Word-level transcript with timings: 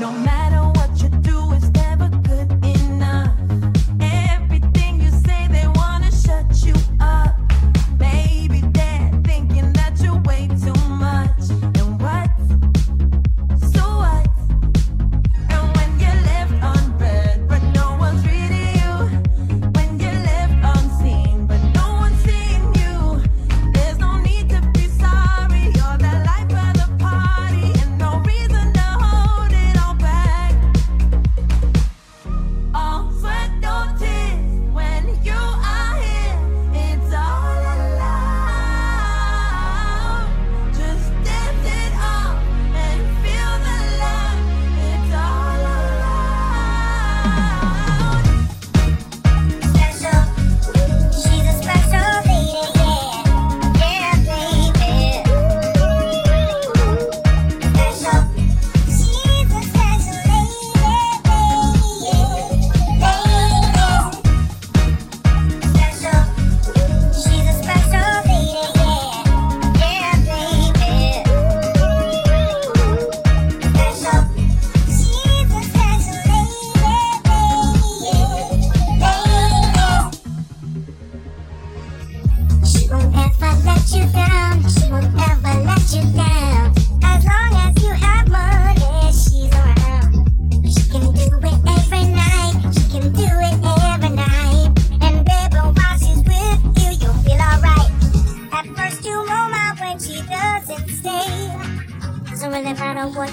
No 0.00 0.10
matter 0.12 0.62
what 0.62 1.02
you 1.02 1.10
do, 1.10 1.52
it's 1.52 1.79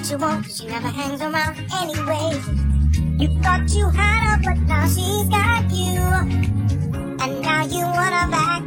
She 0.07 0.13
you 0.13 0.19
want, 0.19 0.49
she 0.49 0.65
never 0.67 0.87
hangs 0.87 1.19
around 1.19 1.57
anyway. 1.73 2.31
You 3.19 3.27
thought 3.43 3.69
you 3.75 3.89
had 3.89 4.37
her, 4.37 4.53
but 4.53 4.57
now 4.61 4.87
she's 4.87 5.27
got 5.27 5.69
you. 5.69 5.99
And 7.19 7.41
now 7.41 7.65
you 7.65 7.83
want 7.83 8.13
her 8.13 8.31
back, 8.31 8.63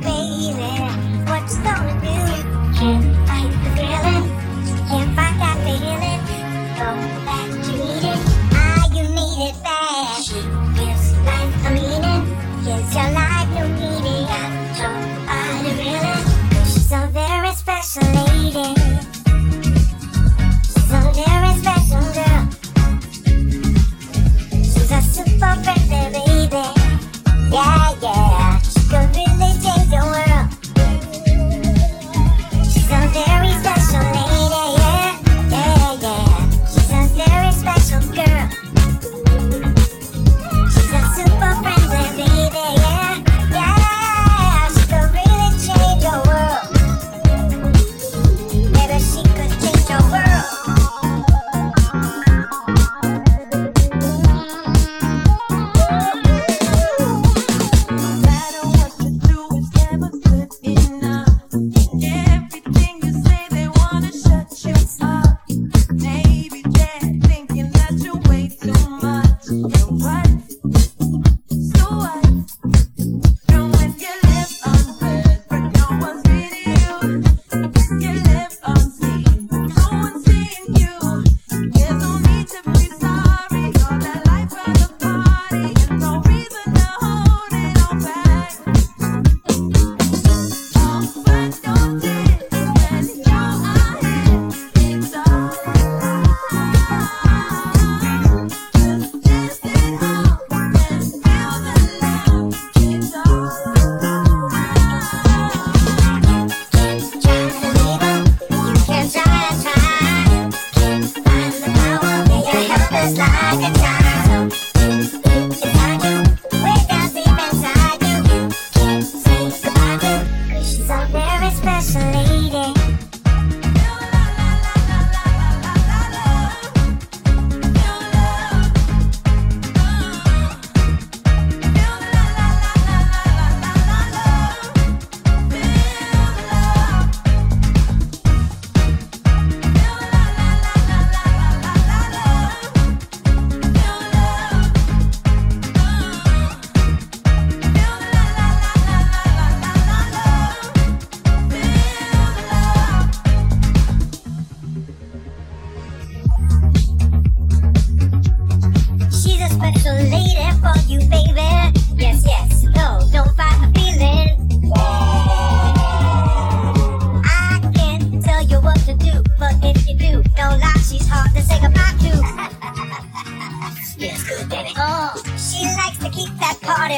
us 113.00 113.16
like 113.16 113.70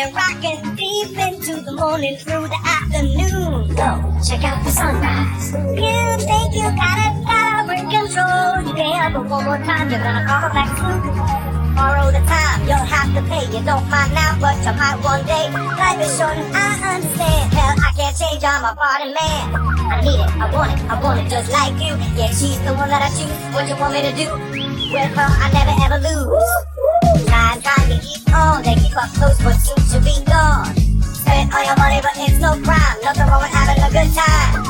and 0.02 0.14
rocking 0.14 0.74
deep 0.74 1.16
into 1.16 1.60
the 1.62 1.72
morning 1.72 2.16
through 2.16 2.48
the 2.48 2.60
afternoon. 2.66 3.68
Go 3.68 3.90
check 4.26 4.42
out 4.42 4.64
the 4.64 4.70
sunrise. 4.70 5.52
You 5.78 5.94
think 6.26 6.54
you 6.58 6.66
got 6.74 6.98
it 7.06 7.14
under 7.30 7.78
control? 7.86 8.66
You 8.66 8.74
can 8.74 8.92
have 8.98 9.14
it 9.14 9.28
one 9.30 9.44
more 9.44 9.58
time. 9.58 9.90
You're 9.90 10.02
gonna 10.02 10.26
call 10.26 10.50
back 10.50 10.70
through. 10.76 11.76
Borrow 11.76 12.10
the 12.10 12.22
time, 12.26 12.60
you'll 12.66 12.88
have 12.94 13.14
to 13.14 13.22
pay. 13.30 13.46
You 13.54 13.64
don't 13.64 13.88
mind 13.88 14.12
now, 14.14 14.36
but 14.40 14.56
you 14.66 14.72
might 14.74 14.98
one 15.04 15.24
day. 15.24 15.46
Life 15.54 16.00
is 16.02 16.18
short 16.18 16.36
and 16.36 16.50
I 16.54 16.96
understand. 16.96 17.52
Hell, 17.52 17.76
I 17.78 17.92
can't 17.94 18.16
change. 18.18 18.42
I'm 18.42 18.64
a 18.64 18.74
party 18.74 19.14
man. 19.14 19.81
I 19.92 20.00
need 20.00 20.16
it, 20.16 20.32
I 20.40 20.48
want 20.48 20.72
it, 20.72 20.80
I 20.88 20.96
want 21.04 21.20
it 21.20 21.28
just 21.28 21.52
like 21.52 21.76
you. 21.76 21.92
Yeah, 22.16 22.32
she's 22.32 22.56
the 22.64 22.72
one 22.72 22.88
that 22.88 23.04
I 23.04 23.12
choose. 23.12 23.28
What 23.52 23.68
you 23.68 23.76
want 23.76 23.92
me 23.92 24.00
to 24.00 24.12
do? 24.16 24.24
With 24.88 25.12
her, 25.12 25.28
I 25.28 25.52
never 25.52 25.76
ever 25.84 26.00
lose. 26.00 26.48
Try 27.28 27.52
and 27.52 27.60
try 27.60 27.76
to 27.92 27.96
keep 28.00 28.24
on, 28.32 28.64
they 28.64 28.72
keep 28.80 28.96
up 28.96 29.12
close, 29.20 29.36
but 29.44 29.52
soon 29.60 29.76
she'll 29.84 30.00
be 30.00 30.16
gone. 30.24 30.72
Spend 31.04 31.52
all 31.52 31.60
your 31.60 31.76
money, 31.76 32.00
but 32.00 32.16
it's 32.16 32.40
no 32.40 32.56
crime. 32.64 32.96
Nothing 33.04 33.28
wrong 33.28 33.44
with 33.44 33.52
having 33.52 33.84
a 33.84 33.90
good 33.92 34.08
time. 34.16 34.64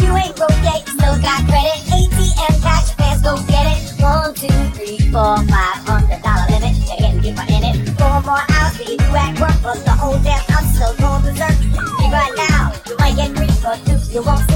You 0.00 0.10
ain't 0.16 0.32
broke 0.32 0.56
yet, 0.64 0.80
still 0.88 1.20
got 1.20 1.44
credit. 1.44 1.84
ATM 1.92 2.54
cash, 2.64 2.88
fans 2.96 3.20
go 3.20 3.36
get 3.44 3.68
it. 3.68 4.00
One, 4.00 4.32
two, 4.32 4.48
three, 4.72 4.96
four, 5.12 5.44
five 5.44 5.84
hundred 5.84 6.24
dollar 6.24 6.48
limit. 6.48 6.72
You're 6.88 7.04
getting 7.04 7.20
deeper 7.20 7.44
in 7.52 7.68
it. 7.68 7.76
Four 8.00 8.16
more 8.24 8.40
hours 8.40 8.80
till 8.80 8.96
you 8.96 9.12
at 9.12 9.36
work, 9.36 9.60
plus 9.60 9.84
the 9.84 9.92
whole 9.92 10.16
damn 10.24 10.40
I'm 10.56 10.64
still 10.72 10.96
going 10.96 11.20
berserk. 11.20 11.52
Think 12.00 12.16
right 12.16 12.32
now, 12.48 12.72
you 12.88 12.96
might 12.96 13.12
get 13.12 13.28
three 13.36 13.52
or 13.60 13.76
two. 13.84 14.00
You 14.08 14.24
won't 14.24 14.53